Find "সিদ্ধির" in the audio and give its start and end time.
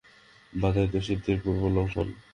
1.07-1.37